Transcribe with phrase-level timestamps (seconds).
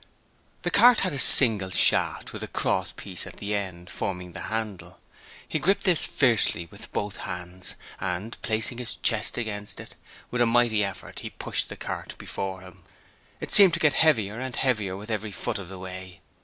[0.63, 4.39] The cart had a single shaft with a cross piece at the end, forming the
[4.49, 4.99] handle:
[5.47, 9.93] he gripped this fiercely with both hands and, placing his chest against it,
[10.31, 12.81] with a mighty effort he pushed the cart before him.
[13.39, 16.21] It seemed to get heavier and heavier every foot of the way.